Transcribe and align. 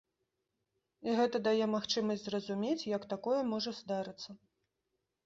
І 1.07 1.17
гэта 1.19 1.41
дае 1.47 1.65
магчымасць 1.75 2.23
зразумець, 2.29 2.87
як 2.97 3.05
такое 3.13 3.41
можа 3.53 3.71
здарыцца. 3.81 4.29